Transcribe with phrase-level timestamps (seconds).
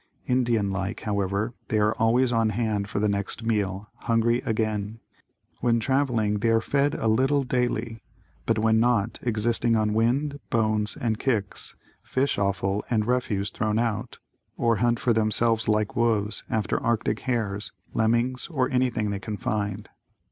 [0.25, 4.99] Indian like, however, they are always on hand for the next meal, hungry again.
[5.59, 8.01] When traveling, they are fed a little daily,
[8.47, 14.17] but when not, exist on wind, bones and kicks, fish offal and refuse thrown out,
[14.57, 19.87] or hunt for themselves like wolves, after Arctic hares, lemmings or anything they can find.